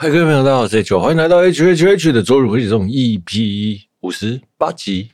[0.00, 5.10] 嗨，各位朋友，大家好，我是 H，欢迎来到 H H H 的周日回血中 EP 五十八集，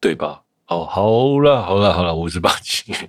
[0.00, 0.43] 对吧？
[0.74, 2.92] 哦，好了，好了，好了，五十八集。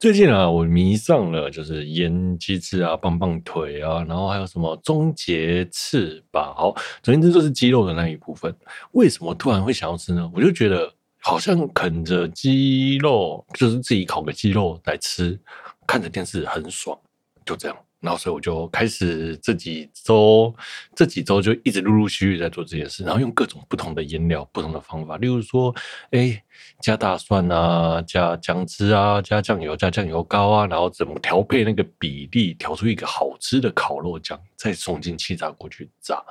[0.00, 6.52] 最近啊，我迷上了就是盐鸡翅啊、棒棒腿啊，然后还有什么终结翅膀。
[6.56, 8.52] 好，总之就是鸡肉的那一部分。
[8.92, 10.28] 为什么突然会想要吃呢？
[10.34, 15.38] 我就觉得好像啃着鸡肉，就是自己烤个鸡肉来吃，
[15.86, 16.98] 看着电视很爽，
[17.46, 17.76] 就这样。
[18.04, 20.54] 然后，所以我就开始这几周，
[20.94, 25.74] 这几周就一直陆陆续续在做这件事，然后用各种不同的腌料、不同的方法，例如说，
[26.10, 26.44] 哎，
[26.82, 36.22] 加大蒜啊，加姜汁啊，加酱油，加酱油膏啊，然后怎么调配那个比例，调出一个好吃的烤肉酱，再送进气炸锅去炸，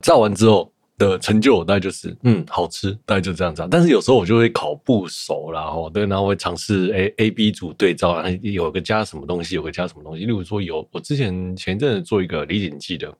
[0.00, 0.73] 炸完之后。
[0.96, 3.66] 的成就大概就是嗯，好吃，大概就这样子。
[3.70, 10.24] 但是有时候我就会烤不熟，然后对，然后会尝试 A A B 组对照，然后有个加什么东西，有个加什么东西。
[10.24, 13.12] 例如说有我之前前一阵子做一个李锦记的，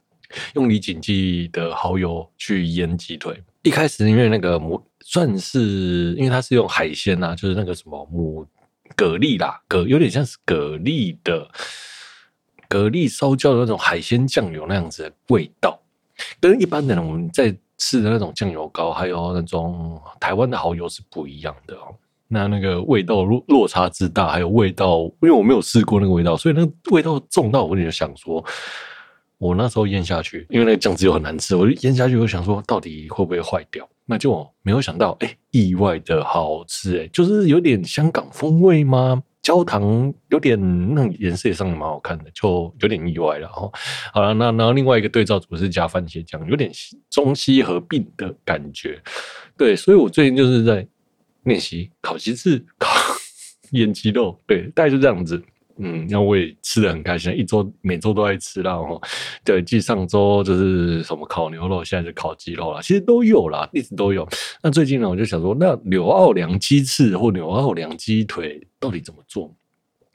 [0.55, 3.37] 用李锦记的蚝油去腌鸡腿。
[3.63, 8.47] 一开始因为那个母算是因为它是用海鲜呐、啊，就是那个什么母
[8.97, 11.51] 蛤蜊啦，蛤有点像是蛤蜊的
[12.69, 15.81] 蛤蜊烧焦的那种海鲜酱油那样子的味道，
[16.41, 21.95] 跟一般的我们在吃的那种酱油膏，还有那种台湾的蚝油是不一样的哦。
[22.27, 28.45] 那那个味道落落差之大，还有味道，因为我没有试过那个味道，所以那个味道重到我就想说，
[29.39, 33.87] 我那时候咽下去，因为那个酱汁又很难吃，我就咽下去，我想说到底会不会坏掉？
[34.07, 39.23] 那就没有想到，哎，意外的好吃，哎，就是有点香港风味吗？
[39.45, 40.59] 焦糖有点
[40.95, 43.71] 那颜色也上蛮好看的，就有点意外了哈。
[44.13, 46.71] 好了，那然后另外一个对照组是加番茄酱，有点
[47.11, 49.01] 中西合并的感觉。
[49.57, 50.89] 对，所以我最近就是在
[51.43, 52.89] 练习烤鸡翅、烤
[53.73, 55.41] 腌鸡肉，对，大概就这样子。
[55.79, 58.73] 嗯，那我也吃的很开心，一周每周都在吃啦。
[58.73, 59.01] 然后
[59.45, 64.29] 对，继上周就是什么烤牛肉，现在是烤鸡肉啦，其实都有啦，一直都有。
[64.63, 69.53] 那最近呢，我就想说，那纽奥良鸡翅或纽奥良鸡腿到底怎么做？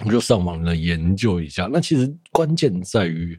[0.06, 1.68] 我就上网了研究一下。
[1.70, 3.38] 那其实关键在于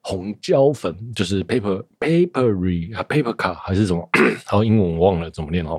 [0.00, 4.08] 红椒粉，就是 paper papery 啊，paper 卡还是什么？
[4.16, 5.78] 然后，英文我忘了怎么念哦。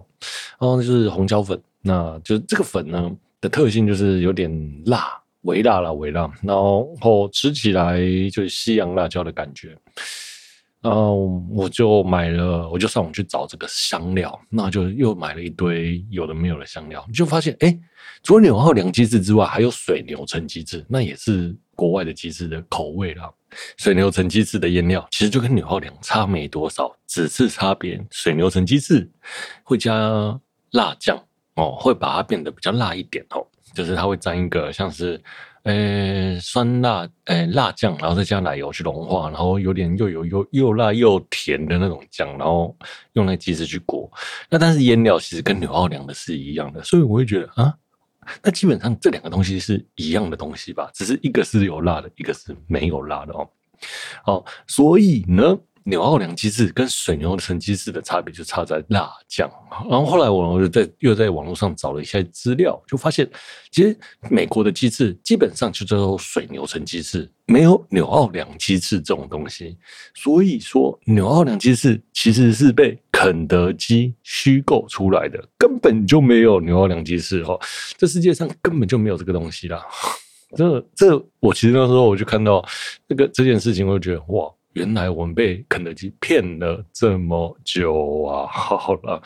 [0.60, 3.12] 然后就是红椒粉，那就是这个粉呢
[3.42, 4.52] 的特性就是有点
[4.86, 5.20] 辣。
[5.46, 8.00] 微辣了，微辣，然后吃起来
[8.32, 9.76] 就是西洋辣椒的感觉。
[10.82, 11.16] 然后
[11.50, 17.76] 我就买了，我就上网去找这个香料，那就又买了一堆有的没有的香料，就发现哎，
[18.22, 23.28] 除了纽奥良鸡翅之外，还有水牛城鸡翅，那也是国外的鸡翅的口味啦。
[23.78, 29.10] 水牛城鸡翅的腌料其实就跟纽奥良差没多少，只是差别水牛城鸡翅
[29.64, 30.40] 会加
[30.72, 31.18] 辣酱
[31.56, 33.44] 哦，会把它变得比较辣一点哦。
[33.76, 35.22] 就是它会沾一个像是，
[35.64, 42.76] 呃、酸辣，呃、辣酱，然后再加奶油去融化，然后有点又有又又辣又甜的那种酱，然后
[43.14, 44.10] 用那个鸡翅去裹。
[44.50, 47.74] 那但是腌料其实跟纽奥良的是一样的，所以我会觉得啊，
[48.42, 53.48] 那基本上这两个东西是一样的东西吧，只是一个是有辣的，一个是没有辣的哦。
[54.24, 55.60] 好，所以呢。
[55.88, 59.48] 纽奥良鸡翅跟水牛城鸡翅的差别就差在辣酱。
[59.88, 63.30] 然后后来我就在又在网络上找了一些资料，就发现
[63.70, 63.96] 其实
[64.32, 69.78] 美国的鸡翅基本上就叫做水牛城鸡翅，没有纽奥良鸡翅这种东西。
[70.16, 77.60] 所以说纽奥良鸡翅其实是被肯德基虚构出来的，根本就没有纽奥良鸡翅哦，
[77.96, 79.86] 这世界上根本就没有这个东西啦。
[80.58, 82.66] 这这我其实那时候我就看到
[83.08, 84.52] 这个这件事情，我就觉得哇。
[84.76, 88.46] 原来我们被肯德基骗了这么久啊！
[88.52, 89.22] 好了，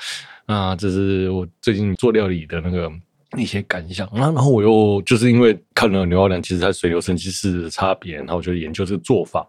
[0.45, 2.91] 那这是我最近做料理的那个
[3.35, 4.07] 一些感想。
[4.13, 9.43] 然后我又就是因为看了纽奥良，其实它水牛城鸡翅的差别，然后我就研究这个做法。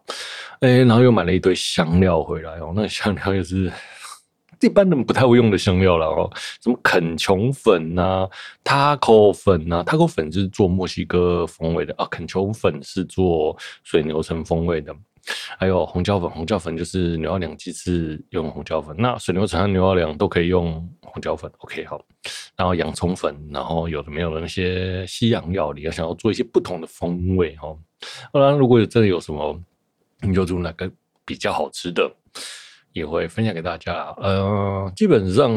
[0.61, 3.71] 哎，然后又买了一堆香料回来哦，那香料也是
[4.63, 6.31] 一般人不太会用的香料了哦，
[6.63, 8.27] 什么肯琼粉啊、
[8.65, 13.55] taco 粉啊，taco 粉就是做墨西哥风味的啊，肯琼粉是做
[13.85, 14.97] 水牛城风味的。
[15.59, 20.73] 还有红椒粉，红椒粉就是牛奥良鸡翅用红椒粉，那水牛城和牛奥良都可以用
[21.03, 21.51] 红椒粉。
[21.59, 22.01] OK，好。
[22.57, 27.79] 然后洋葱粉，然后有的没有的那些西洋料理，要想要做一些不同的风味哦。
[28.33, 29.59] 当然，如果有真的有什么
[30.21, 30.91] 你就做哪个
[31.25, 32.11] 比较好吃的，
[32.93, 34.15] 也会分享给大家。
[34.19, 35.51] 呃，基本上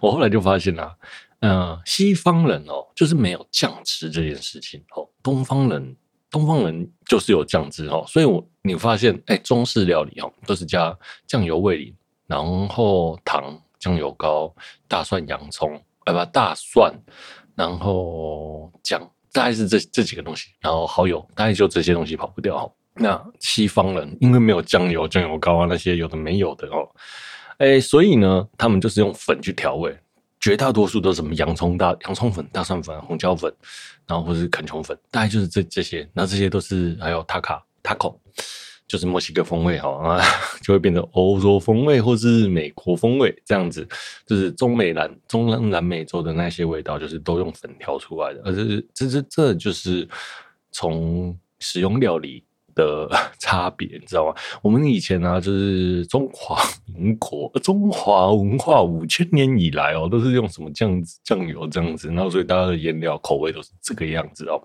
[0.00, 0.96] 我后来就发现了、啊，
[1.40, 5.08] 嗯、西方人哦，就是没有酱汁这件事情哦。
[5.22, 5.96] 东方人，
[6.32, 8.04] 东方人就是有酱汁哦。
[8.08, 10.96] 所以我你发现，哎，中式料理哦，都是加
[11.28, 11.94] 酱油、味醂，
[12.26, 14.52] 然后糖、酱油膏、
[14.88, 16.92] 大蒜、洋葱，哎不，大蒜，
[17.54, 19.00] 然后酱，
[19.32, 22.72] 大概是这这几个东西，然后蚝油，大概就这些东西跑不掉哦。
[22.94, 26.88] 那西方人因为没有酱油、酱油膏啊那些有的没有的哦。
[27.58, 29.96] 哎，所以呢，他们就是用粉去调味，
[30.42, 33.50] 绝大多数都是什么洋葱大洋葱粉、大蒜粉、红椒粉，
[34.08, 36.06] 然后或是肯琼粉，大概就是这这些。
[36.12, 38.12] 那这些都是还有塔卡塔可，
[38.88, 40.20] 就是墨西哥风味哈啊，
[40.60, 43.88] 就会变成欧洲风味或是美国风味这样子，
[44.26, 48.42] 就是中美南中南美洲的那些味道，就是都用粉调出来的。
[48.44, 50.08] 而这这这这就是
[50.72, 52.44] 从使用料理。
[52.74, 53.08] 的
[53.38, 54.34] 差别，你知道吗？
[54.62, 64.60] 我们以前呢、啊，就是中华民国、中华文化五千年以来哦，都是用什么酱酱油这样子，然后所以大家的腌料口味都是这个样子哦。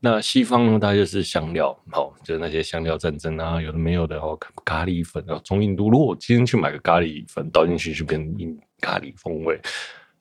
[0.00, 5.88] 那西方呢，大概就是香料，好，就是那些香料战争啊，有的没有的哦，咖喱粉啊，中印度。
[5.88, 9.60] 如果我今天去买个咖喱粉倒进去，就变印咖喱风味，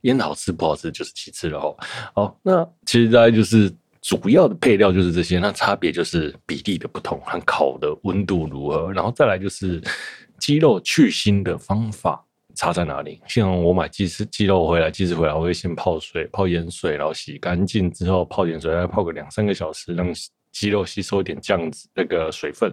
[0.02, 1.78] 腌好吃不好吃就是其次了哦。
[2.14, 3.74] 好，那其实大概就是。
[4.06, 9.82] 主要的配料就是这些，那差别就是比例的不同和烤的温度如何，然后再来就是
[10.38, 12.24] 鸡肉去腥的方法
[12.54, 13.20] 差在哪里。
[13.28, 20.08] 像我买鸡翅鸡肉回来，鸡翅回来我会先泡水，泡盐水，然后洗干净之后泡盐水，再泡个两三个小时，让
[20.52, 22.72] 鸡肉吸收一点酱汁那个水分。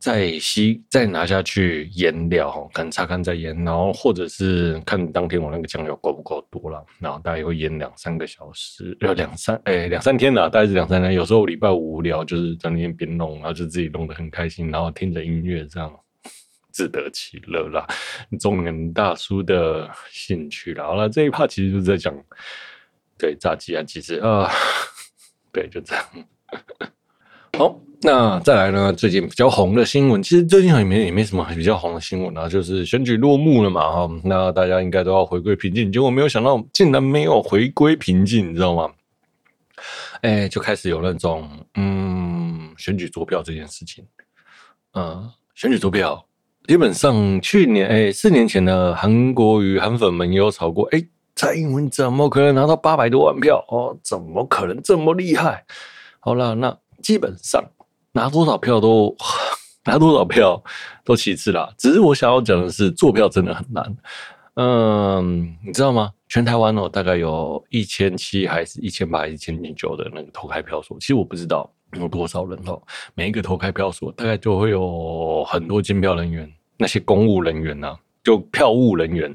[0.00, 11.14] 再吸，再拿下去腌料，可能擦干再腌，然后或者是看当天我那个酱油够不够多了，然后大概会腌两三个小时，要两三哎两三天了，大概是两三天。
[11.14, 15.92] 有时候礼拜五无聊，就是在那边弄，然后就自己弄得很开心，然后听着音乐这样
[16.70, 17.86] 自得其乐啦，
[18.38, 20.84] 中年大叔的兴趣啦。
[20.84, 22.14] 好了，这一趴其实就是在讲
[23.18, 24.48] 对炸鸡啊，其实啊，
[25.52, 26.04] 对，就这样。
[27.58, 27.78] 好。
[28.00, 28.92] 那再来呢？
[28.92, 38.88] 最近比较红的新闻，其实最近好像也没也没什么比较红的新闻啊，就是选举落幕了嘛，哈，那大家应该都要回归平静，结果没有想到竟然没有回归平静，你知道吗？
[40.20, 44.04] 哎、就开始有那种嗯，选举作票这件事情，
[44.94, 46.24] 嗯，选举作票，
[46.68, 53.64] 基本上去年哎、四年前的韩国瑜韩粉们也有吵过，哎、蔡英文怎么可能拿到八百多万票？
[53.70, 55.64] 哦，怎么可能这么厉害？
[56.20, 57.62] 好了，那基本上。
[58.12, 59.14] 拿多少票都
[59.84, 60.60] 拿多少票
[61.04, 63.96] 都其次啦，只是我想要讲的是，做票真的很难。
[64.54, 66.12] 嗯，你知道吗？
[66.26, 72.82] 全台湾哦，大概有一千七还是一千八一千零九的那个投开票所，其实我不知道有多少人哦。
[73.14, 77.96] 每一个投开票所大概就会有很多监票人员，那些公务人员呐、啊。
[78.28, 79.34] 就票务人员，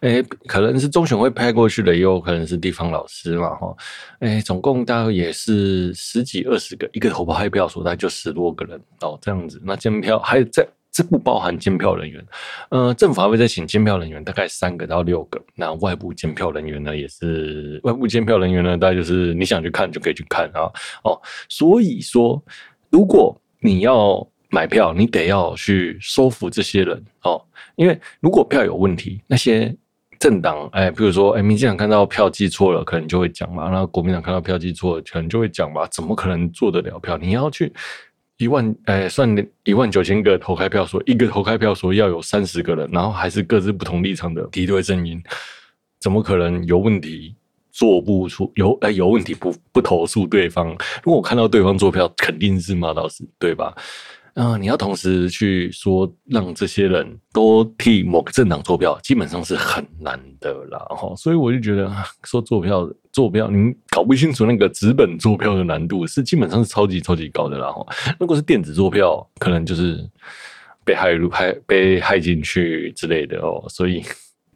[0.00, 3.74] 哎，可能是中选会派过去的，也有可能是地方老师嘛，哈，
[4.18, 9.58] 哎，总共大概也是十几二十个，一个投开票所大概就十多个人哦，这样子。
[9.64, 10.62] 那监票还有这
[10.92, 12.22] 这不包含监票人员，
[12.68, 15.42] 呃，政府还会再请监票人员，大概三个到六个。
[15.54, 20.68] 那外部监票人员呢，也是外部监票人员呢，大概就是你想去看就可以去看啊，
[21.04, 21.18] 哦，
[21.48, 22.44] 所以说
[22.90, 24.28] 如果你要。
[24.54, 27.42] 买票，你得要去说服这些人哦，
[27.74, 29.74] 因为如果票有问题，那些
[30.20, 35.84] 政党，哎，比如说，哎，民进党看到票记错了，可能就会讲嘛；然后国民党看到票记错了，可能就会讲嘛。
[35.88, 37.18] 怎么可能做得了票？
[37.18, 37.72] 你要去
[38.36, 39.28] 一万，哎，算
[39.64, 45.20] 一万九千个投开票所，一个投开票所要有三十个人，然后还是各自不同立场的敌对阵营，
[46.00, 47.34] 怎么可能有问题
[47.72, 48.50] 做不出？
[48.54, 50.68] 有哎，有问题不不投诉对方？
[51.02, 53.76] 如果我看到对方做票，肯定是骂到死，对吧？
[54.34, 60.78] 啊、你要同时去说让这些人都替某个政党做票，基本上是很难的啦。
[60.90, 61.88] 哈，所以我就觉得
[62.24, 67.70] 说做票做票，你搞不清楚那个纸本做票的难度是基本上是超级超级高的啦。
[67.70, 67.86] 哈，
[68.18, 70.04] 如果是电子做票，可能就是
[70.84, 73.64] 被害入害被害进去之类的哦。
[73.68, 74.02] 所以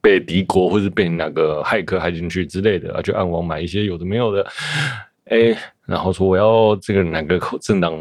[0.01, 4.45] 被敌国或是被哪个骇客害进去之类的啊，就暗网买一些有的没有的，
[5.27, 5.57] 哎、
[5.87, 7.97] 然后说我要这个哪个政党。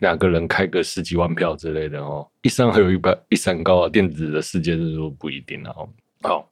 [0.00, 3.88] 两个人开个十几万票之类的哦，一山还有一百一山高啊！
[3.88, 5.88] 电子的世界是说不一定哦。
[6.22, 6.46] 好，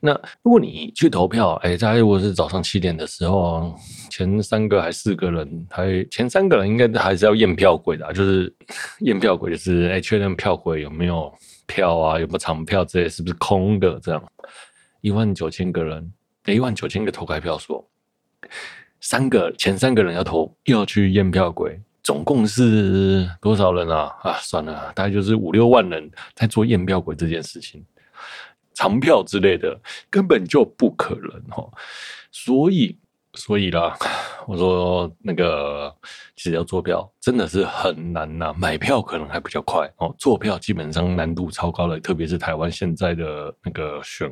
[0.00, 3.74] 那如果你去投票，哎，大概如果是早上七点的时候，
[4.10, 8.54] 前三个还四个人，还前三个人应该还是要验票柜的，就是
[9.00, 11.32] 验票柜，就是哎，确认票柜有没有
[11.66, 13.98] 票啊，有没有藏票之类是不是空的？
[14.02, 14.22] 这样
[15.00, 16.12] 一万九千个人，
[16.46, 17.86] 一万九千个投开票所，
[19.00, 21.80] 三个前三个人要投，又要去验票柜。
[22.04, 24.14] 总共是多少人啊？
[24.22, 27.84] 啊，算了，大概就是五六万人在做验票鬼这件事情。
[28.74, 29.80] 长票之类的，
[30.10, 31.64] 根本就不可能哈。
[32.30, 32.98] 所以，
[33.32, 33.96] 所以啦，
[34.46, 35.94] 我说那个
[36.36, 44.30] 其实要做票真的是很难呐，买票可能还比较快哦，做票基本上难度超高的，特别是台湾现在的那个选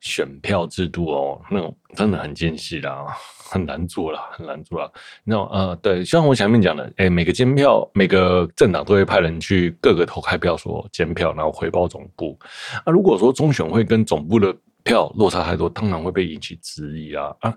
[0.00, 3.06] 选票制度哦，那种真的很艰细啦。
[3.54, 4.92] 很难做了，很难做了。
[5.22, 12.36] 那呃，对，像我前面讲的，哎，每个监票，每个政党都会派人去各个投开票所监票，然后回报总部。
[12.84, 17.56] 啊，如果说中选会跟总部的票落差太多，当然会被引起质疑啊啊！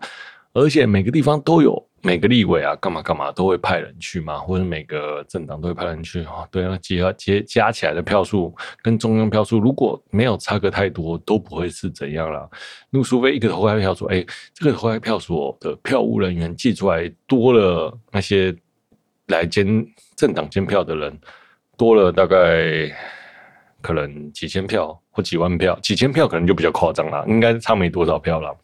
[0.53, 1.83] 而且每个地方都有。
[2.03, 6.47] 每个立委啊，干嘛干嘛都会派人去嘛，或者每个政党都会派人去啊。
[6.51, 12.47] 对啊，结合结加起来的票数跟中央票数如果没有差个太多，都不会是怎样啦。
[12.89, 18.55] 那除非一个投开票所，哎，这个投开票所的票务人员寄出来多了那些
[19.27, 19.85] 来监
[20.15, 21.19] 政党监票的人，
[21.75, 22.95] 多了大概
[23.81, 28.55] 可能几千票或几万票，几千票可能就比较夸张了，应该差没多少票了。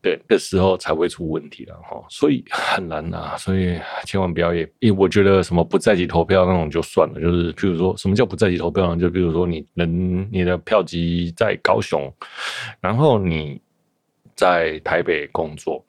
[0.00, 8.98] 对的时候才会出问题了哈，所以很难呐，所以千万不要也，因为我觉得什么不在籍投票那种就算了，就是譬如说什么叫不在籍投票呢？
[8.98, 12.10] 就比如说你人你的票籍在高雄，
[12.80, 13.60] 然后你
[14.34, 15.84] 在台北工作，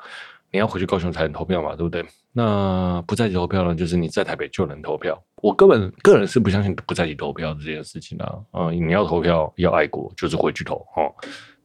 [0.52, 2.04] 你要回去高雄才能投票嘛，对不对？
[2.34, 5.22] 那不在籍投票呢，就是你在台北就能投票。
[5.38, 11.04] 我根本个人是不相信不在籍投票这件事情啊，啊，你要投票要爱国，就是回去投哈，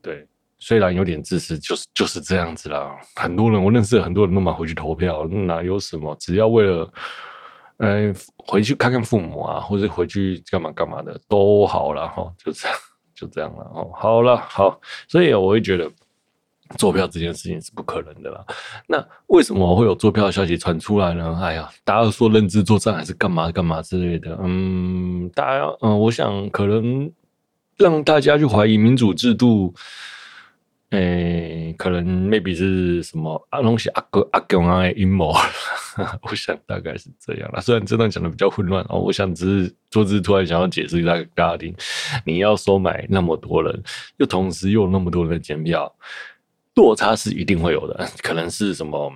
[0.03, 0.27] 对。
[0.59, 2.97] 虽然有点自私，就是就是这样子啦。
[3.15, 6.17] 很多人我认识，很多人都买回去投票，哪有什么？
[6.19, 6.93] 只要为了，
[7.77, 12.33] 呃，回去看看父母啊，或者回去干嘛干嘛的都好了哈。
[12.39, 12.79] 就这样，
[13.15, 13.91] 就这样了哦。
[13.95, 15.89] 好了，好，所以我会觉得
[16.79, 18.45] 做票这件事情是不可能的啦。
[18.87, 21.39] 那为什么会有做票的消息传出来呢？
[21.43, 24.39] 哎呀，大家说认知作战还是干嘛干嘛之类的。
[24.43, 27.11] 嗯，大家嗯，我想可能
[27.77, 29.75] 让大家去怀疑民主制度。
[30.91, 33.61] 诶、可能 maybe 是什么阿？
[33.61, 35.35] 东西阿哥阿公啊阴谋，
[36.23, 37.61] 我想大概是这样啦。
[37.61, 41.75] 虽然这段讲的比较混乱哦，我想只是桌子突然想要解释一下给大家听。
[42.25, 43.83] 你要收买那么多人，
[44.19, 45.93] 又同时又有那么多人的监票，
[46.77, 48.09] 落差是一定会有的。
[48.23, 49.13] 可能是什么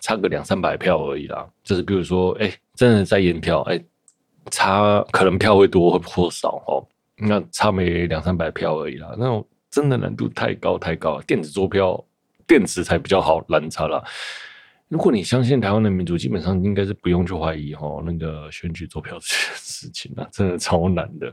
[0.00, 1.44] 差个两三百票而已啦。
[1.62, 3.82] 就是比如说，哎、真的在验票，哎、
[4.50, 6.86] 差可能票会多会或少哦。
[7.16, 9.44] 那差没两三百票而已啦，那种。
[9.70, 12.00] 真的难度太高太高了，电子作票，
[12.46, 14.04] 电子才比较好拦查了。
[14.86, 21.26] 如果你相信台湾的民主，基本上应该是不用去怀疑哦那个选举作票这件事情啊， 真的超难的，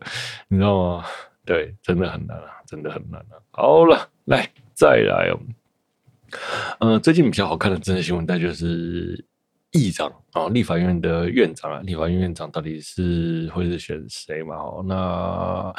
[0.48, 1.06] 你知道吗？
[1.46, 3.38] 对，真的很难啊，真的很难啊。
[3.52, 5.38] 好了，来再来哦，
[6.80, 9.26] 呃，最近比较好看的政治新闻，那就是。
[9.74, 14.58] 议长啊，立法院的院长啊，立法院院长到底是会是选谁嘛？
[14.58, 15.74] 哦，那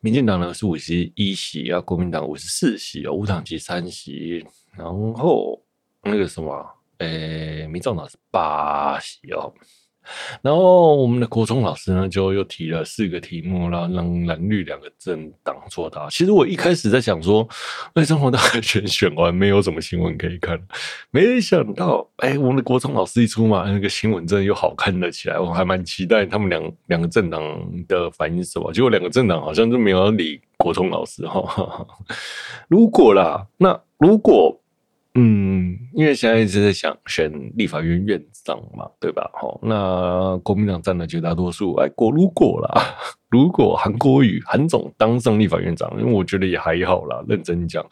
[0.00, 4.42] 民进党呢是五十一席啊，国民党五十四席哦，无党籍三席，
[4.74, 5.62] 然后
[6.02, 9.52] 那个什么，诶、民众党是八席哦。
[10.42, 16.08] 然后我们的国中老师呢，就又提了四个题目，然后让蓝绿两个政党作答。
[16.08, 17.46] 其实我一开始在想说，
[17.94, 20.60] 那中华大选选完没有什么新闻可以看，
[21.10, 25.38] 没想到，哎，我们的国中老师一出马，那个新闻真的又好看了起来。
[25.38, 27.42] 我还蛮期待他们两两个政党
[27.88, 28.72] 的反应是什么。
[28.72, 31.86] 结果两个政党好像就没有理国中老师哈。
[32.68, 34.60] 如果啦，那如果。
[35.18, 39.30] 嗯，因为现在一直在想选立法院院长嘛，对吧？
[39.32, 41.74] 好，那国民党占了绝大多数。
[41.76, 42.82] 哎，果如果啦，
[43.30, 47.24] 如果韩国瑜韩总当上立法院长，因为我觉得也还好啦。
[47.26, 47.82] 认真讲，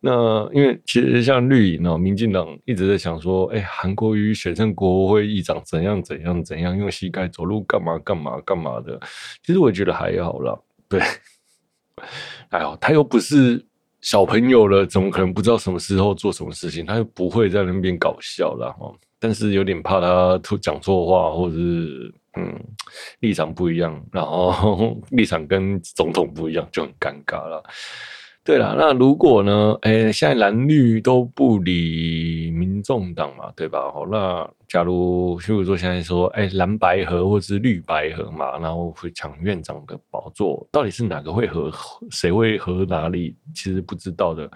[0.00, 9.00] 那因为其实像绿营呢，民进党一直在想说，哎，韩国瑜选上国会议长怎样怎样怎样，用膝盖走路干嘛干嘛干嘛的。
[9.42, 10.56] 其实我觉得还好啦。
[10.88, 11.00] 对，
[12.50, 13.67] 哎呦，他又不是。
[14.00, 16.86] 小朋友了，怎么可能不知道什么时候做什么事情？
[16.86, 18.92] 他又不会在那边搞笑了哈。
[19.18, 22.54] 但是有点怕他讲错话，或者是嗯
[23.18, 27.62] 立场不一样，然后 立场跟总统不一样，就很尴尬了。
[28.48, 29.76] 对了，那如果呢？
[29.82, 33.92] 哎、现在蓝绿都不理民众党嘛，对吧？
[33.92, 41.70] 好，那假如譬如说现在说，哎、蓝白合或是绿白合嘛，然后会抢院长的宝座，到底是哪个会合？
[42.10, 43.36] 谁会合哪里？
[43.54, 44.50] 其实不知道的。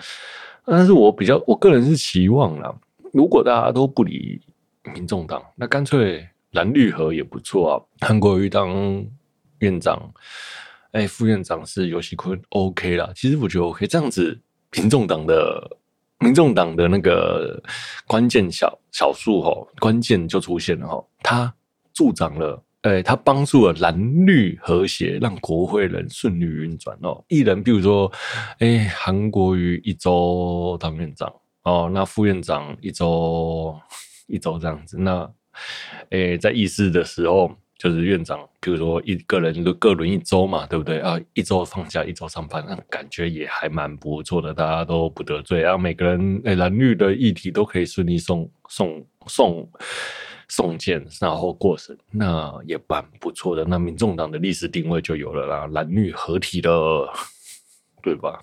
[0.65, 2.75] 但是我比较，我个人是期望啦，
[3.13, 4.41] 如果大家都不理
[4.95, 7.77] 民众党，那干脆蓝绿合也不错啊。
[8.01, 9.05] 韩国瑜当
[9.59, 10.01] 院长。
[10.93, 13.11] 哎、副院长是游锡堃，OK 啦。
[13.15, 14.41] 其实我觉得 OK，这样子，
[14.77, 15.77] 民众党的
[16.21, 17.63] 民众党的那个
[18.07, 21.05] 关键小小数哈，关键就出现了哈。
[21.23, 21.55] 他
[21.93, 27.25] 助长了哎，他帮助了蓝绿和谐，让国会人顺利运转哦。
[27.29, 28.11] 一人，比如说，
[28.59, 31.33] 哎，韩国瑜一周当院长
[31.63, 33.79] 哦，那副院长一周
[34.27, 34.97] 一周这样子。
[34.99, 35.31] 那，
[36.11, 41.19] 哎，在议事的时候，就是院长，比如说一个人就各轮一周嘛，对不对啊？
[41.33, 49.69] 一周放假，一周上班，那感觉也还蛮不错的，大家都不得罪啊，每个人哎，蓝绿的议题都可以顺利送送送。
[50.49, 53.65] 送件，然后过审，那也蛮不错的。
[53.65, 56.71] 那民众党的历史定位就有了啦，蓝绿合体的，
[58.03, 58.39] 对吧？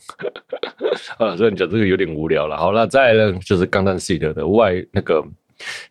[1.19, 2.57] 啊，虽然讲这个有点无聊了。
[2.57, 5.23] 好那，再呢，就是《钢弹 Seed》的外那个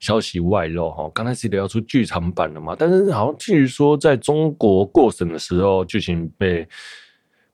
[0.01, 2.77] 消息外露哈，《钢弹 Seed》要出剧场版了嘛？
[2.79, 6.69] 但是好像据说在中国过审的时候，剧情被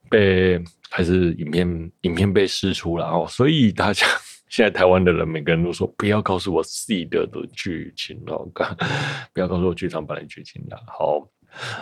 [0.09, 4.07] 被还是影片影片被释出了哦，所以大家。
[4.51, 8.49] 现在台湾的人每个人都说不要告诉我 seed 的剧情哦，
[9.33, 10.81] 不要告诉我剧场版的剧情了。
[10.87, 11.27] 好，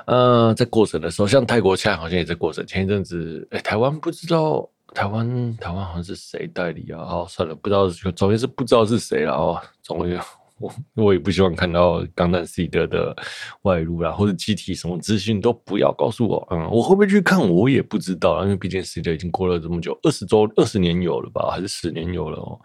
[0.07, 2.67] 呃，在过审的时候，像泰国现在好像也在过审。
[2.67, 7.01] 前一阵子，哎，台湾不知道，台湾台湾好像是谁代理啊？
[7.01, 10.19] 哦，算了，不知道，总之是不知道是谁了哦，总之。
[10.63, 13.17] 我我也不希望看到《钢弹 seed》的
[13.63, 16.47] 外露啦，或者机体什么资讯都不要告诉我。
[16.53, 22.61] 嗯，我会不会去看，我也不知道，因为毕竟 seed 已经过了这么久，二十周、二十年有了吧，还是十年有了哦？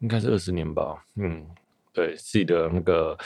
[0.00, 1.02] 应该是二十年吧。
[1.16, 1.46] 嗯，
[1.94, 3.16] 对，seed 那个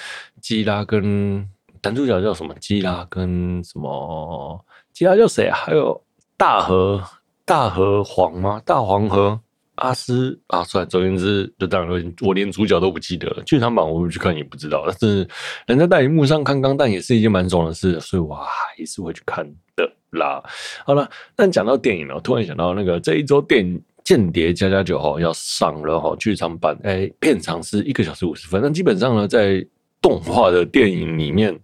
[0.40, 1.38] 基拉跟
[1.82, 2.54] 男主角叫什么？
[2.60, 4.64] 基拉跟什么？
[4.92, 5.56] 基拉叫谁啊？
[5.56, 6.00] 还有
[6.36, 7.02] 大和
[7.48, 8.60] 大和黄吗？
[8.66, 9.40] 大黄河。
[9.76, 13.42] 阿斯啊，算了，总而言之，就当然我连主角都不记得了。
[13.46, 15.26] 剧场版我去看也不知道，但是
[15.66, 20.42] 人家大荧幕上看钢弹也是一件蛮爽的事，所以我还是会去看的啦。
[20.84, 29.64] 好了，但讲到电影了，突然想到那个这一周电影《间谍加加酒》哈要上了哈，剧场版哎、片长是一个小时五十分，但基本上呢，在
[30.00, 31.58] 动画的电影里面，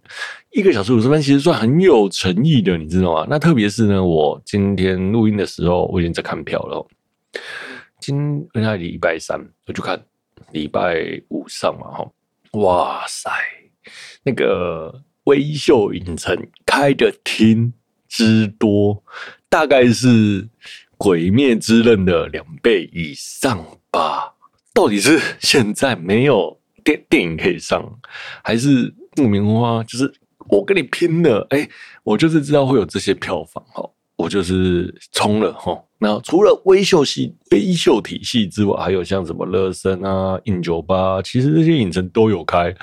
[0.51, 3.27] 一个小时五十分其实算很有诚意的，你知道吗？
[3.29, 6.87] 那特别是呢，我今天录音的时候，我已经在看票了。
[7.99, 10.01] 今天礼拜三，我就看
[10.51, 12.11] 礼拜五上嘛，哈，
[12.53, 13.31] 哇塞，
[14.23, 17.73] 那个威秀影城开的厅
[18.07, 19.03] 之多，
[19.49, 20.43] 大概是
[20.97, 24.33] 《鬼灭之刃》的两倍以上吧？
[24.73, 27.83] 到底是现在没有电电影可以上，
[28.41, 29.83] 还是木棉花？
[29.83, 30.09] 就是
[30.47, 31.67] 我跟你拼了，哎，
[32.03, 33.89] 我就是知道会有这些票房，哈。
[34.17, 42.73] 我就是冲了哈，那除了微秀系、微秀体系之外，还有像什么乐声啊、印酒吧，其实这些影城都有开。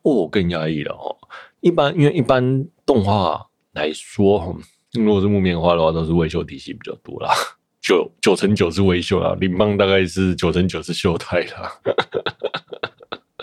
[0.00, 1.14] 哦，更压抑了哦。
[1.60, 4.58] 一般因为一般动画来说，
[4.94, 7.30] 如果是木棉花的话，都是微秀体系比较多啦，
[7.82, 11.70] 九九成九是微秀啦，羚邦大概是九成九是秀泰啦。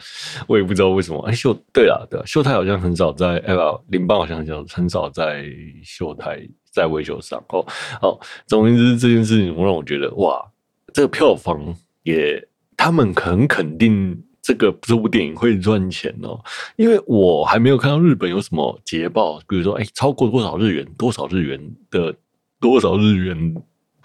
[0.47, 5.45] 我也不知道为什么，哎，秀对啊，对啊，秀泰好像很少在，哎不，羚邦好像很少很少在
[5.83, 6.47] 秀泰。
[6.75, 7.41] 在维修上。
[7.47, 7.65] 哦，
[8.01, 10.45] 好，总而言之，这件事情我让我觉得哇，
[10.91, 16.37] 这个票房也，他们很肯定这个这部电影会赚钱哦，
[16.75, 22.13] 因为我还没有看到日本有什么捷报，比如说哎，超过多少日元，多少日元的
[22.59, 23.55] 多少日元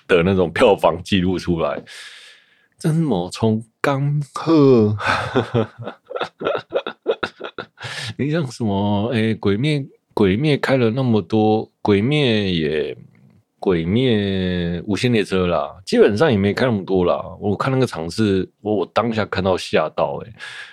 [0.07, 1.83] 的那种票房记录出来，
[2.79, 4.95] 真么从刚赫，
[8.19, 9.87] 你像什么哎，鬼灭。
[10.13, 12.95] 鬼灭开了那么多，鬼灭也
[13.59, 17.25] 鬼灭无限列车啦，基本上也没开那么多啦。
[17.41, 20.33] 我看那个场次，我我当下看到吓到诶、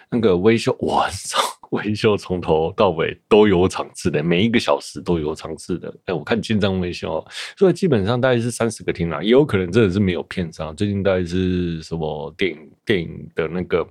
[0.10, 1.40] 那个微笑，我操，
[1.72, 5.94] 威秀从头到尾都有场次的，每一个小时都有场次的。
[6.06, 7.26] 哎、我看紧张威秀，
[7.58, 10.76] 所以基本上大概是三十个厅啦，也有可能真的是没有片商。
[10.76, 13.88] 最近大概是什么电影电影的那个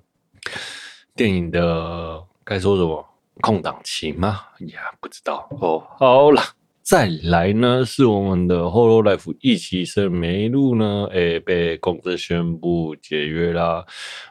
[1.15, 3.05] 电影的该说什么？
[3.43, 4.45] 空档期吗？
[4.61, 5.87] 呀，不知道哦。
[5.99, 6.41] 好了，
[6.87, 13.85] 再来呢是我们的《Hololive》一期生梅露呢，诶，被公司宣布解约啦。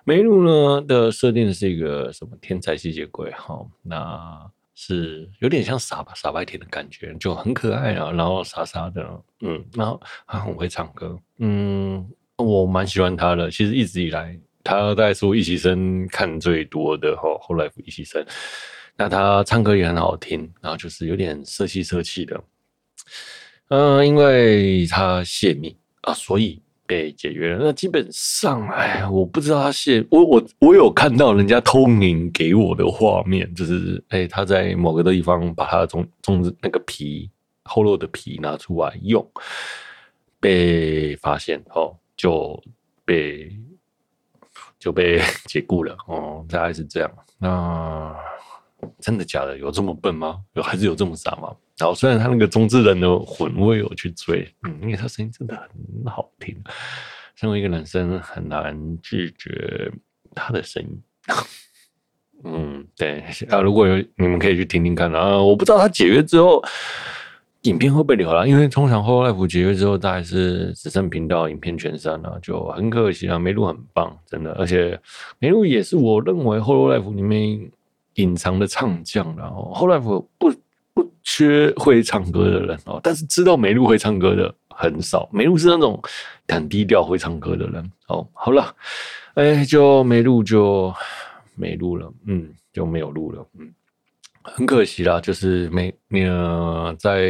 [0.05, 3.29] 梅露呢的设定是一个什么天才吸血鬼？
[3.31, 9.05] 哈，那是有点像傻吧傻白甜的感觉，就很可爱啊，然后傻傻的，
[9.41, 13.51] 嗯，然后他很会唱歌，嗯，我蛮喜欢他的。
[13.51, 18.25] 其实一直以来，他在说一期生看最多的哈，《Hololive》一期生。
[18.97, 22.41] 那他唱歌也很好听，然后就是有点色气色气的，
[23.67, 27.57] 嗯、因为他泄密啊，所以被解约了。
[27.61, 37.29] 那基本上，哎，我不知道他泄，我我我有看到人家投影给我的画面，就是哎，他在某个地方把他的粽粽子那个皮
[37.63, 39.29] 厚肉的皮拿出来用，
[40.39, 42.63] 被发现哦，就
[43.03, 43.51] 被
[44.79, 47.11] 就被 解雇了哦，大概是这样。
[47.37, 48.15] 那。
[48.99, 49.57] 真的假的？
[49.57, 50.39] 有这么笨吗？
[50.53, 51.55] 有还是有这么傻吗？
[51.77, 56.55] 然后虽然他那个中之人的魂我也有去追，嗯，因为他声音真的很好听，
[57.35, 59.91] 身为一个男生很难拒绝
[60.33, 61.01] 他的声音。
[62.43, 65.37] 嗯，对啊，如果有你们可以去听听看啊。
[65.37, 66.63] 我不知道他解约之后
[67.63, 73.39] 影片会不会留了，因为通常 Hololive 解约之后大概是只剩频道影片全删了，就很可惜啊。
[73.39, 74.99] 梅露很棒，真的，而且
[75.39, 77.71] 梅露也是我认为 Hololive 里面
[78.15, 80.53] 隐藏的唱将，然后 Hololive 不。
[80.95, 85.27] 不缺会唱歌的人哦，但是知道梅露会唱歌的很少。
[85.29, 86.01] 梅露是那种
[86.47, 88.25] 很低调会唱歌的人哦。
[88.31, 88.73] 好了，
[89.33, 90.93] 哎，就没录就
[91.55, 93.69] 没录了，嗯，就没有录了，嗯，
[94.41, 95.19] 很可惜啦。
[95.19, 97.27] 就是没呃，在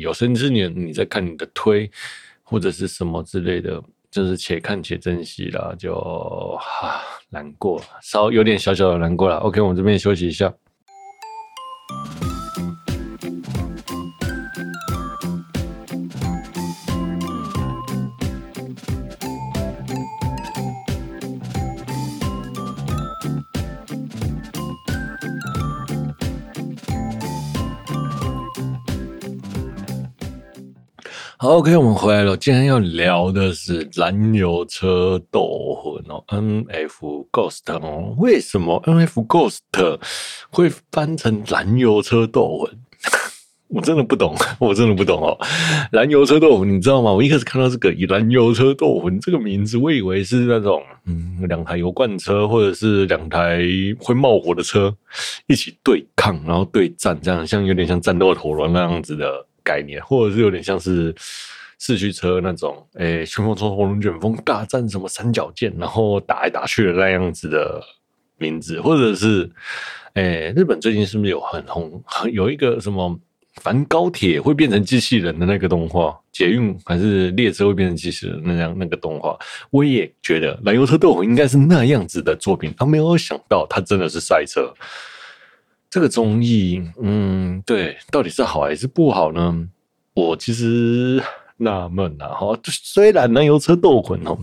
[0.00, 1.90] 有生之年，你在看你的推
[2.44, 5.92] 或者是什么之类的，就是且看且珍惜啦，就
[6.62, 9.36] 哈难过，稍有点小小的难过了。
[9.36, 10.52] OK，我们这边休息一下。
[31.50, 32.36] ，OK，我们回来了。
[32.36, 38.14] 今天要聊的是燃油车斗魂哦，NF Ghost 哦。
[38.18, 39.58] 为什么 NF Ghost
[40.50, 42.70] 会翻成燃油车斗魂？
[43.66, 45.36] 我真的不懂，我真的不懂哦。
[45.90, 47.12] 燃油车斗魂，你知道吗？
[47.12, 53.58] 我一开始看到这个以燃油车斗魂这个名字，我以为是那种嗯，两台油罐车或者是两台
[53.98, 54.94] 会冒火的车
[55.48, 59.46] 一起对抗，然后对战，这样像有点像战斗陀螺那样子的。
[59.62, 61.14] 概念，或者是有点像是
[61.78, 67.82] 四驱车那种，诶、欸，旋风冲、龙卷风大战什么三角剑，然后打来打去的那样子的
[68.36, 69.50] 名字，或者是，
[70.14, 73.18] 诶、日本最近是不是有很红，有一个什么
[73.56, 79.38] 凡高铁会变成机器人的那个动画，捷运还是列车会变成机器人那样那个动画，
[79.70, 84.72] 我也觉得燃油车斗魂应该是那样子的作品，他没有想到他真的是赛车。
[85.90, 89.68] 这个综艺，嗯，对，到底是好还是不好呢？
[90.14, 91.20] 我其实
[91.56, 94.38] 纳闷呐，哈，虽然燃油车斗魂哦，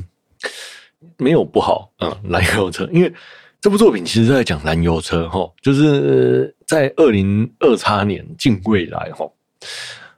[1.15, 3.13] 没有不好，嗯，燃油车，因为
[3.62, 9.25] 这部作品其实在讲燃油车，哈，就是在二零二叉年近未来，哈，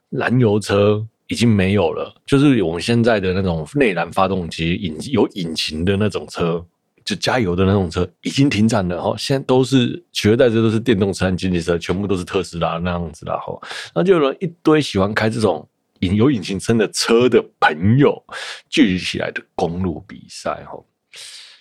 [0.10, 6.66] 燃油车已经没有了，就是我们现在的那种内燃发动机引有引擎的那种车。
[7.10, 13.60] 就加油的那种车已经停产了哈，现在都是取而代之都是电动车经济车，全部都是特斯拉那样子的哈。
[13.96, 15.68] 那就有人一堆喜欢开这种
[16.02, 18.24] 引有引擎车的车的朋友
[18.70, 20.80] 聚集起来的公路比赛哈。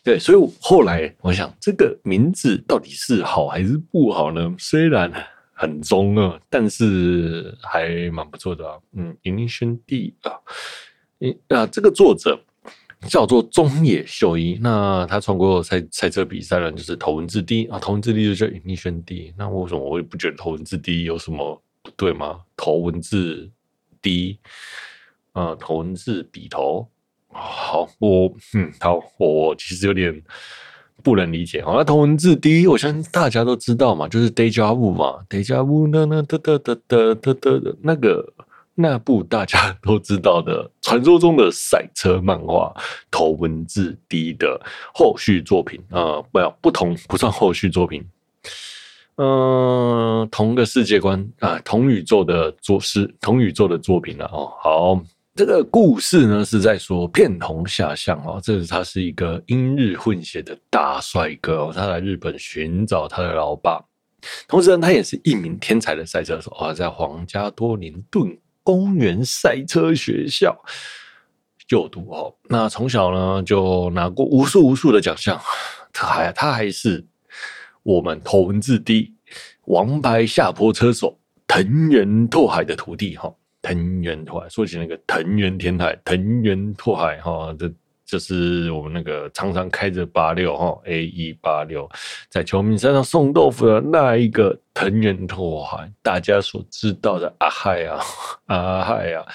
[0.04, 4.54] 对，所以后来我想这个名字到底是好还是不好呢？
[4.58, 5.10] 虽然
[5.54, 8.76] 很中二，但是还蛮不错的啊。
[8.92, 10.36] 嗯，Ignition D 啊，
[11.48, 12.38] 啊，这个作者。
[13.06, 19.32] 叫做中野秀一，那他穿过赛赛车比赛呢，就是头文字 D 啊，头文字 D 就叫米轩 D。
[19.36, 22.40] 那为什么我也不觉得头文字 D 有什么不对吗？
[22.56, 23.48] 头文字
[24.02, 24.38] D
[25.32, 26.88] 啊，头文字笔头，
[27.28, 30.20] 好，我嗯，好，我其实有点
[31.02, 31.64] 不能理解。
[31.64, 38.32] 好，那头文字 D，我相信大家都知道嘛，就是 Deja Vu 嘛，Deja Vu 那那哒哒哒哒哒哒那个。
[38.80, 42.72] 那部大家 都知道的传说中的赛车漫画
[43.10, 44.60] 《头文字 D》的
[44.94, 48.06] 后续作品啊、不要不同不算后续作品，
[49.16, 54.52] 嗯、呃，同个世界观啊、同宇宙的作是同宇宙的作品了哦。
[54.62, 55.02] 好，
[55.34, 63.84] 这个故事呢是在说片桐下向哦，这是他是一个英日混血的大帅哥哦，他来日本寻找他的老爸，
[64.46, 68.38] 同时呢，他也是一名天才的赛车手啊，在皇家多林顿。
[68.68, 70.54] 公园赛车学校。
[71.66, 75.40] 就读哦，那从小呢就拿过无数无数的奖项，
[75.90, 77.06] 他还他还是
[77.82, 79.14] 我们头文字 D
[79.64, 87.72] 王牌下坡车手藤原拓海的徒弟哈，藤原拓海说起那个藤原天海，藤原拓海哈这。
[88.08, 91.86] 就是我们那个常常开着八六哈 A 一八六
[92.30, 98.00] 在秋名山上送豆腐的那一个藤原拓海，大家所知道的阿海啊，
[98.46, 99.26] 阿海啊，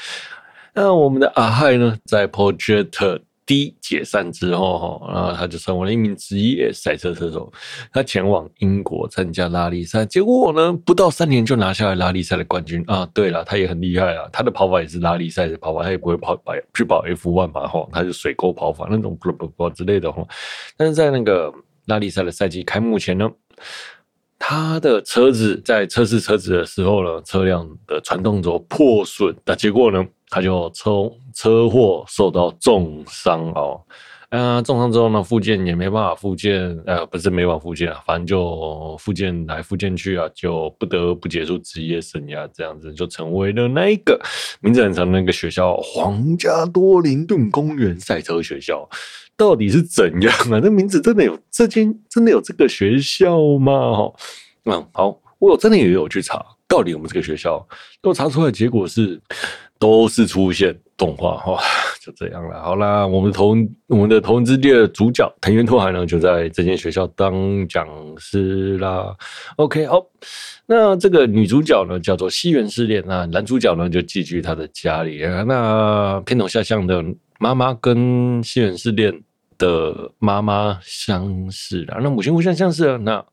[0.74, 7.52] 那我们的阿海呢，在 Project D 解散之后哈，然后他就成为了一名职业赛车车手。
[7.92, 13.06] 他前往英国参加拉力赛，结果呢，不到三年就拿下了拉力赛的冠军啊！
[13.14, 20.26] 对了，他也很厉害啊，他的跑法也是拉力赛的跑法，他也不会跑跑去跑 F1 嘛哈，他是水沟跑法那种不不不之类的哈。
[20.78, 21.54] 但是在那个
[21.86, 23.30] 拉力赛的赛季开幕前呢，
[24.40, 33.80] 他的车子在测试车子的时候呢，车辆的传动轴破损，那结果呢，他就车车祸受到重伤哦。
[34.30, 44.19] 啊，重伤之后呢，复健也没办法复健，呃，不是没办法复健啊，反正就复健来复健去啊，就不得不结束职业生涯，这样子就成为了那一个
[44.60, 48.89] 名字很长的那个学校——皇家多林顿公园赛车学校。
[49.38, 50.60] 到底是怎样啊？
[50.63, 53.96] 那名字真的有这间，真的有这个学校吗？
[53.96, 54.13] 哈，
[54.65, 57.63] 嗯，好，我真的也有去查，到底有没有这个学校？
[58.02, 59.22] 都查出来的结果是，
[59.84, 61.62] 都是出现动画 哈。
[62.00, 63.56] 就这样了，好啦，我们的头
[63.88, 69.13] 我们的头文字 D 的主角藤原拓海呢，就在这间学校当讲师啦。
[69.58, 70.06] OK，好，
[70.65, 75.22] 那这个女主角呢叫做西园试炼，那男主角呢就寄居他的家里。
[75.46, 77.04] 那片头下象的
[77.39, 79.13] 妈妈跟西园试炼
[79.58, 82.98] 的妈妈相似啊，那母亲互相相似啊。
[82.98, 83.26] 那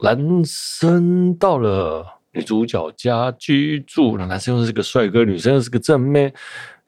[0.00, 2.04] 男生到了
[2.36, 6.30] 女主角家居住，那男生又是个帅哥，女生又是个正妹。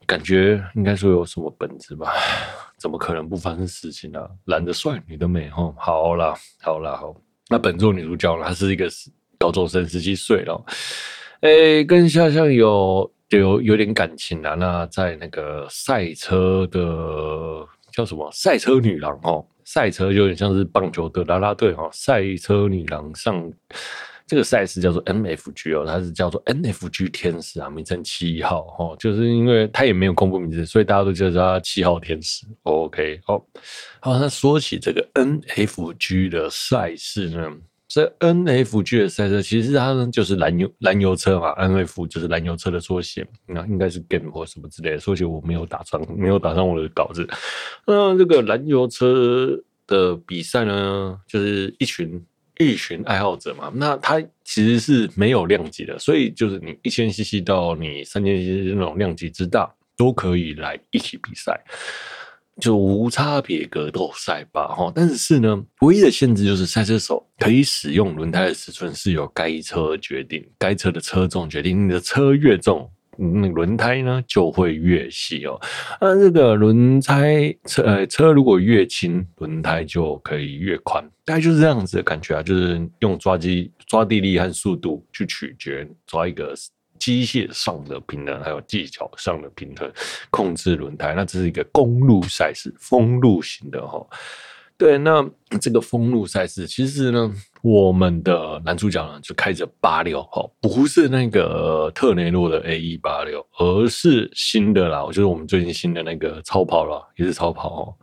[0.06, 2.12] 感觉应该说有什么本质吧？
[2.78, 4.28] 怎么可能不发生事情呢、啊？
[4.44, 7.14] 男的帅，女的美，哈，好啦，好啦，好。
[7.48, 8.44] 那本作女主角呢？
[8.46, 8.88] 她是一个
[9.38, 10.64] 高中生，十七岁了，
[11.40, 14.54] 哎、跟夏夏有有有点感情啊。
[14.54, 18.30] 那在那个赛车的叫什么？
[18.32, 23.50] 赛车女郎哦，赛车有点像是棒球的啦啦队哈，赛车女郎上。
[24.28, 32.44] 这个赛事叫做 MFG 哦，它是叫做 NFG 天使啊，名称七号哦，就是因为它也没有公布名字，所以大家都叫它七号天使。
[32.64, 33.42] OK，好，
[34.00, 37.50] 好，那说起这个 NFG 的赛事呢，
[37.88, 47.26] 这 NFG 的赛事其实它呢就是燃油燃油车嘛，NF 就是燃油车的缩写，那应该是 Game 或什么之类的缩写，我没有打上，没有打上我的稿子。
[47.86, 52.22] 那这个燃油车的比赛呢，就是一群。
[52.58, 61.60] 一群爱好者嘛，那它其实是没有量级的，所以就是你一千 CC 到你三千 CC 那种量级之大，都可以来一起比赛，
[62.60, 64.92] 就无差别格斗赛吧，哈。
[64.94, 72.90] 但是呢，唯一的限制就是赛车手可以使用轮胎的尺寸是由该车决定，该车的车重决定，你的车越重。
[73.18, 75.61] 那轮胎呢就会越细哦，
[76.00, 86.54] 那这个轮胎车呃车如果越轻，轮胎就可以越宽，大概就是这样子的感觉啊，就是用抓机抓地力和速度去取决抓一个
[86.98, 89.90] 机械上的平衡，还有技巧上的平衡，
[90.31, 91.14] 控制轮胎。
[91.14, 94.07] 那这是一个公路赛事，封路型的哈。
[94.78, 95.28] 对，那
[95.60, 107.94] 这个封路赛事，其实呢，我们的男主角呢就开着八六，哈，不是那个特雷诺的 A 一八六，而是新的啦，就是我们最近新的那个超跑啦，也是超跑哦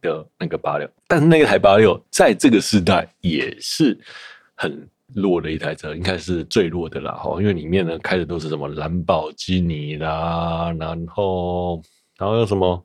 [0.00, 0.88] 的那个八六。
[1.06, 3.98] 但是那台八六在这个时代也是
[4.56, 11.82] 很弱的一台车，应该是最弱的啦，哈，因为里面呢开的都是什么兰博基尼啦，然后。
[12.22, 12.84] 然后有什么？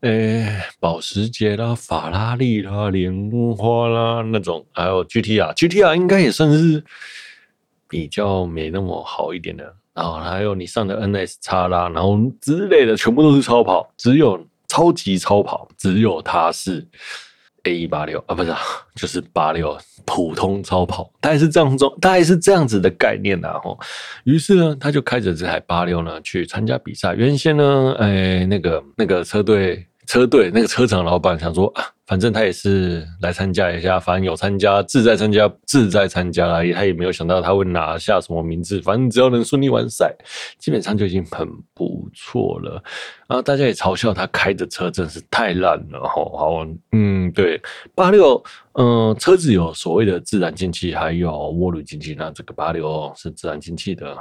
[0.00, 6.82] 诶，保时捷啦、法拉利啦、莲花啦那种，还有 GTR，GTR 应该也算是
[7.88, 9.72] 比较没那么好一点的。
[9.94, 16.84] 然后还有你上的 NSX 啦，然后之类的，全部都是超跑，只有超级超跑，只有它是。
[17.64, 18.52] A 一八六啊，不是，
[18.96, 23.78] 就是八六普通超跑，大概是这样子，大概是这样子的概念呐，吼。
[24.24, 27.14] 于是呢，他就开着这台八六呢去参加比赛。
[27.14, 31.82] 原先呢，哎，那个那个车队车队那个车厂老板想说啊。
[32.04, 36.70] 反正他也是来参加一下，反正有参加，志在参加，志在参加而已。
[36.70, 40.14] 他也没有想到他会拿下什么名字，反正只要能顺利完赛，
[40.58, 42.72] 基本上就已经很不错了。
[43.26, 47.58] 然后大家也嘲笑他开的车真是太烂了，吼，好，嗯，对，
[47.94, 48.42] 八六，
[48.74, 54.14] 嗯，车子有所谓的自然进气，还有涡轮进气，那这个八六是自然进气的，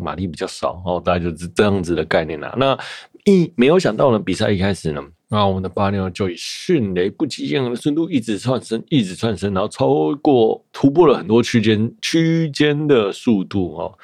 [0.00, 2.54] 马力比较少，哦，大概就是这样子的概念啦。
[2.58, 2.78] 那
[3.24, 5.02] 一没有想到呢，比赛一开始呢。
[5.32, 13.96] 那我们的八六就以迅雷不及掩耳的速度一直窜升，一直窜升，然后超过突破了很多区间区间的速度哦，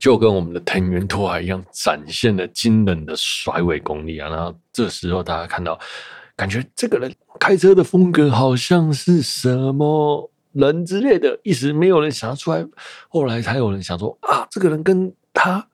[0.00, 4.28] 就跟我们的藤原拓海一样，展现了惊人的甩尾功力啊！
[4.28, 5.78] 然后这时候大家看到，
[6.34, 12.66] 感觉这个人开车的风格好像是什么人之类的，一时没有人想得出来，
[13.08, 15.68] 后来才有人想说啊，这个人跟他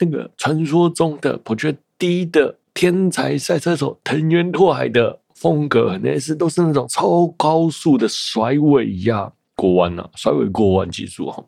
[0.00, 2.56] 那个传说中的我觉得第一的。
[2.78, 11.42] 天才赛车手藤原拓海的风格很类似，都是那种超高速的甩尾呀、过弯啊，甩尾过弯技术哈。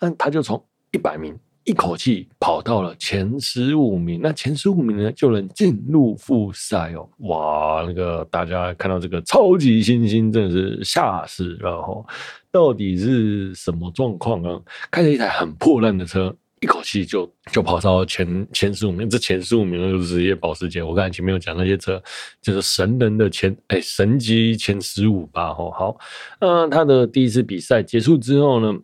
[0.00, 7.08] 那他就从一百名一口气跑到了前十五名，那前十五名呢就能进入复赛哦！
[7.18, 12.04] 哇，那个大家看到这个超级新星真的是吓死了哦！
[12.50, 14.60] 到底是什么状况啊？
[14.90, 20.82] 开着一台很破烂的车，一口气就就跑到前前十五名，这前十五名就是职业保时捷。
[20.82, 22.02] 我刚才前面有讲那些车，
[22.40, 25.70] 就是神人的前哎神级前十五吧哦。
[25.70, 25.98] 好，
[26.40, 28.78] 那他的第一次比赛结束之后呢？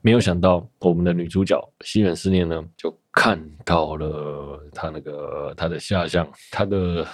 [0.00, 7.06] 没有想到，我们的女主角西园寺念呢，就看到了他那个他的下象，他的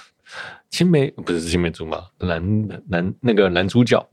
[0.68, 4.07] 青梅不是青梅竹马，男男那个男主角，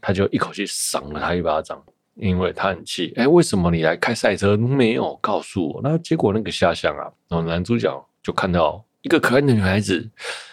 [0.00, 1.82] 他就一口气赏了他一巴掌，
[2.18, 5.80] 因为他很气，哎，为什么你来开赛车没有告诉我？
[5.82, 10.08] 那结果那个下乡啊，然后男主角就看到一个可爱的女孩子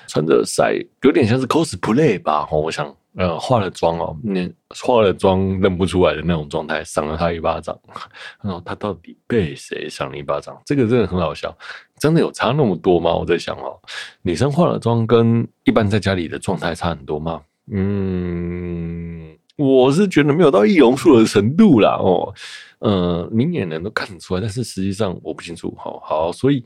[0.08, 2.96] 穿着赛，有点像是 cosplay 吧，我想。
[3.18, 7.74] 呃，化了妆哦，你化了妆认不出来的那种状态，赏了他一巴掌。
[8.44, 10.62] 然后他到底被谁赏了一巴掌？
[10.66, 11.58] 这个真的很好笑，
[11.98, 13.16] 真的有差那么多吗？
[13.16, 13.80] 我在想哦，
[14.22, 17.42] 女生化了妆跟一般在家里的状态差很多吗？
[17.72, 21.98] 嗯，我是觉得没有到易容术的程度啦。
[22.00, 22.34] 哦，
[22.80, 25.74] 呃，明眼人都看得出来，但是实际上我不清楚。
[25.78, 26.64] 好，好，所以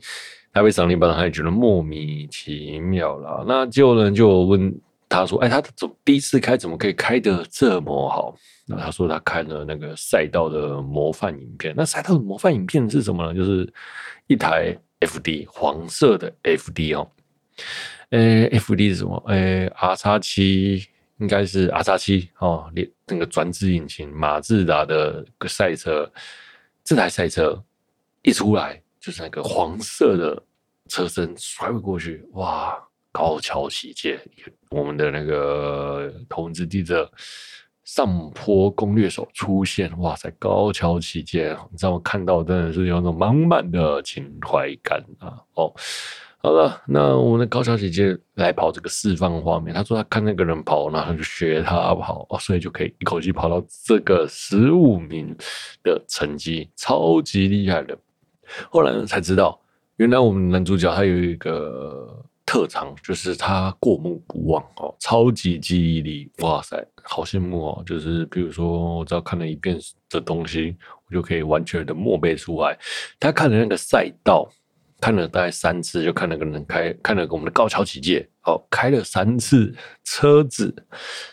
[0.52, 3.44] 他被赏了一巴掌，他也觉得莫名其妙啦。
[3.46, 4.74] 那结果呢，就问。
[5.12, 8.32] 他说：“哎，他怎第一次开怎么可以开得这么好？”
[8.64, 11.74] 那他说他看了那个赛道的模范影片。
[11.76, 13.34] 那赛道的模范影片是什么呢？
[13.34, 13.68] 就是
[14.28, 17.10] 一台 FD 黄色的 FD 哦。
[18.10, 19.20] 诶，FD 是什么？
[19.26, 20.84] 诶，R 叉七
[21.20, 26.10] 应该是阿扎七哦，连那个转子引擎，马自达的个赛车。
[26.82, 27.62] 这台赛车
[28.22, 30.42] 一出来就是那个黄色的
[30.88, 32.76] 车身甩尾过去，哇！
[33.12, 34.20] 高桥启介，
[34.70, 37.10] 我们的那个头文字 D 的
[37.82, 40.30] 上坡攻略手出现，哇塞！
[40.38, 45.42] 高桥启介，你知道我看到真的是有种满满的情怀感啊！
[45.54, 45.74] 哦，
[46.42, 55.36] 好了，那我们的高小姐姐来跑这个示范画面，她说她看那个人跑，然后就学他跑，哦，所以就可以一口气跑到这个十五名
[55.82, 57.96] 的成绩，超级厉害的。
[58.70, 59.60] 后来才知道，
[59.96, 62.24] 原来我们男主角他有一个。
[62.46, 67.82] 特长就是他过目不忘哦，超级记忆力，哇塞，好羡慕哦！
[67.86, 70.76] 就是比如说，我只要看了一遍的东西，
[71.06, 72.76] 我就可以完全的默背出来。
[73.20, 74.50] 他看了那个赛道，
[75.00, 80.74] 看了大概三次，就看那个人开，看了我们的高桥启介，哦，开了三次车子。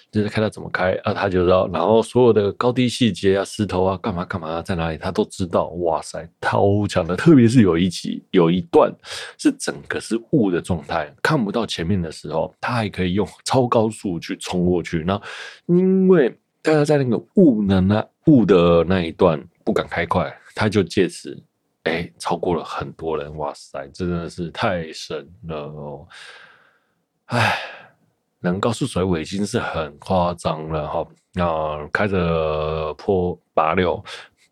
[0.09, 5.67] 就是看他怎么开啊，他就知道，然后所有的高低细节啊、石头啊、干嘛干嘛在哪里，他都知道。
[5.81, 7.15] 哇塞，超强的！
[7.15, 8.91] 特别是有一集有一段
[9.37, 15.01] 是整个是雾的状态，看不到前面的时候，他还可以用超高速去冲过去。
[15.01, 15.23] 然后
[15.67, 21.37] 因为大家在那个雾的那雾的那一段不敢开快，他就借此
[21.87, 23.35] 哎超过了很多人。
[23.37, 26.07] 哇塞，真的是太神了哦！
[27.25, 27.57] 哎。
[28.39, 34.01] 能高速甩尾已经是很夸张了哈，那开着破八六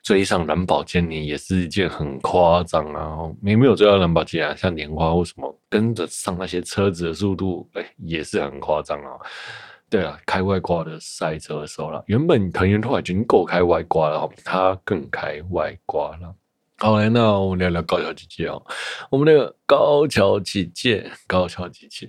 [0.02, 3.32] 追上蓝宝坚尼也是一件很夸张啊！
[3.40, 9.20] 没没有追到蓝宝坚尼啊，像莲花为什么跟着上那些车子的速度，哎，也是很夸张啊！
[9.88, 16.36] 对啊，开外挂的赛车的时候了，原本藤原拓海已经够开外挂了，他更开外挂了。
[16.78, 18.62] 好，来，那我们聊聊高桥姐姐哦。
[19.10, 22.06] 我们那个高桥姐姐，高桥姐姐，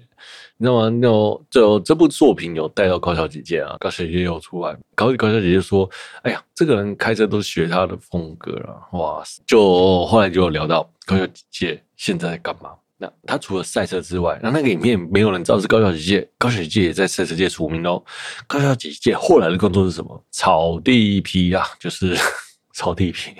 [0.56, 0.88] 你知道吗？
[0.88, 1.08] 那
[1.48, 3.76] 这这部作品有带到高桥姐姐啊。
[3.78, 5.88] 高桥姐姐有出来，高高桥姐姐说
[6.22, 12.70] ：“哎呀，这个人开车都学他的风格了。”哇塞，就后来就有聊到高桥姐姐现在在干嘛？
[12.98, 18.02] 那他除了赛车之外，那那个影片没有人知道是高桥姐姐，高桥姐姐也在赛车界出名哦。
[18.48, 20.24] 高桥姐姐后来的工作是什么？
[20.32, 22.16] 炒地皮啊，就是
[22.74, 23.30] 炒地皮。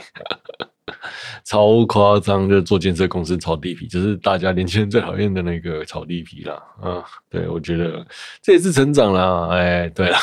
[1.45, 6.55] 超夸张，就做建设公司炒地皮，就是大家年轻人最讨厌的那个炒地皮啦。
[6.81, 8.07] 啊，对，我觉得
[8.43, 9.49] 这也是成长啦。
[9.51, 10.17] 哎，对了，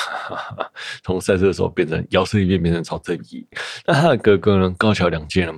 [1.04, 3.46] 从赛车手变成摇身一变变成炒地皮。
[3.86, 4.76] 那他的哥哥呢？
[4.78, 5.54] 高桥良介呢，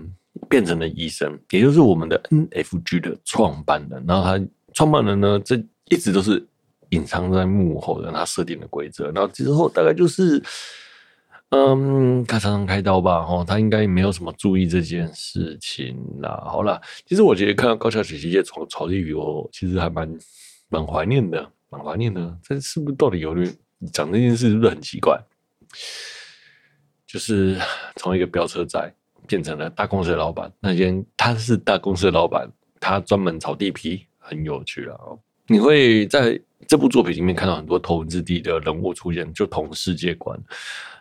[0.49, 4.03] 变成了医生，也就是我们的 NFG 的创办人。
[4.07, 5.55] 然后他创办人呢，这
[5.89, 6.45] 一直都是
[6.89, 9.11] 隐藏在幕后的，他设定的规则。
[9.11, 10.41] 然后之后大概就是。
[11.49, 13.19] 嗯，他常常开刀吧？
[13.19, 16.43] 哦，他应该没有什么注意这件事情啦。
[16.45, 20.11] 好啦，其实我觉得看到高桥启介炒炒地皮，我其实还蛮
[20.67, 22.37] 蛮怀念的，蛮怀念的。
[22.43, 23.55] 这是不是到底有点
[23.93, 25.17] 讲这件事是不是很奇怪？
[27.07, 27.57] 就是
[27.95, 28.93] 从一个飙车仔
[29.27, 30.51] 变成了大公司的老板。
[30.59, 34.97] 那间他是大公司的老板，他专门炒地皮，很有趣啊。
[35.47, 40.39] 你会在这部作品里面看到很多头文字 D 的人物出现，就同世界观。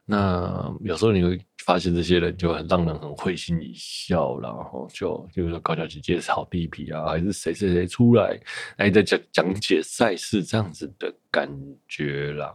[0.05, 8.39] 那有时候你会发现这些人就很让人很会心一笑，然后就就是说高桥启介炒地皮啊，还是谁谁谁出来
[8.77, 11.49] 来在讲讲解赛事这样子的感
[11.89, 12.55] 觉啦。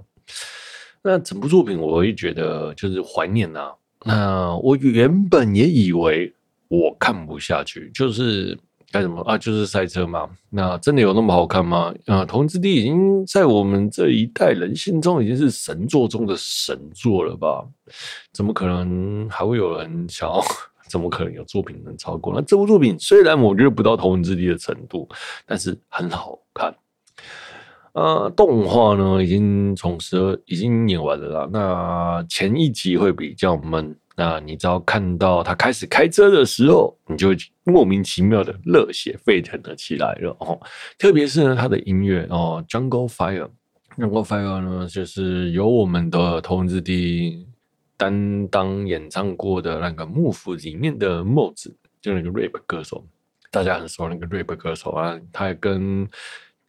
[1.02, 3.72] 那整部作品我会觉得就是怀念呐。
[4.06, 6.32] 那我原本也以为
[6.68, 8.56] 我看不下去，就是。
[8.92, 9.38] 干什么啊？
[9.38, 10.30] 就是赛车嘛。
[10.50, 11.94] 那真的有那么好看吗？
[12.08, 17.64] 啊，头文字 D 已经在我们这一代人心中已经是神作中的神作了吧？
[18.34, 20.44] 怎么可能还会有人想要？
[20.90, 22.34] 怎么可能有作品能超过？
[22.36, 25.08] 那这部作品虽然我觉得不到头文字 D 的程度，
[25.46, 26.76] 但是很好看。
[27.94, 31.50] 呃，动画呢已经从十二已经演完了啦。
[31.52, 33.96] 那前一集会比较闷。
[34.20, 37.30] 那你只要看到他开始开车的时候，你就
[37.63, 40.59] 莫名其妙的热血沸腾了起来了哦。
[40.97, 43.47] 特别是呢，他的音乐哦，《Jungle Fire》，
[43.97, 47.47] 《Jungle Fire》呢，就是由我们的头文字 D
[47.95, 53.01] 担当演唱过的那个幕府里面的帽子，就那个 rap 歌手，
[53.49, 56.05] 大家很熟那个 rap 歌手啊，他也跟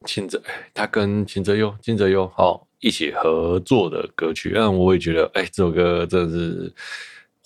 [0.06, 0.40] 秦泽，
[0.72, 6.72] 他跟秦泽优、金泽优好一起合作的歌曲，让我也觉得，哎，这首歌真的是。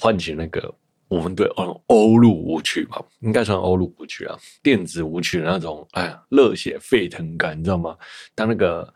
[0.04, 0.70] 唤起那个
[1.08, 7.96] 我们对欧欧陆舞曲吧，应该算欧陆舞曲啊，电子舞曲的那种，哎呀，热血沸腾感，你知道吗？
[8.34, 8.92] 当那个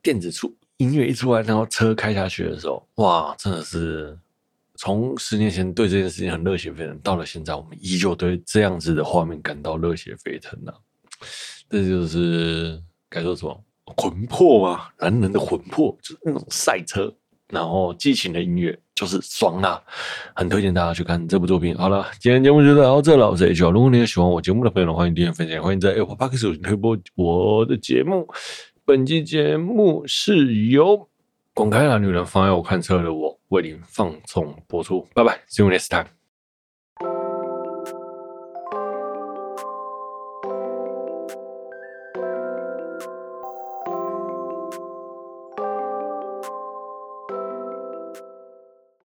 [0.00, 4.18] 电子出音乐一出来，然后车开下去的时候，哇，真的是
[4.76, 10.80] 从十年前对这件事情很热血沸腾，到了现在，我们依旧对这样子的画面感到热血沸腾呢、啊。
[11.68, 14.88] 这就是该说什么魂魄吗？
[15.00, 17.14] 男人的魂魄就是那种赛车。
[17.52, 19.80] 然后激情的音乐就是爽啊，
[20.34, 21.74] 很推荐大家去看这部作品。
[21.74, 28.28] 好了，今天节目就到这了，我是 H 如果你也喜欢我节目的朋友，欢迎订阅分享，欢迎在 Apple Podcast 推播我的节目。
[28.84, 31.08] 本期节目是由
[31.54, 35.08] 滚开啦女人妨碍我看车的我为您放送播出。
[35.14, 36.19] 拜拜，See you next time。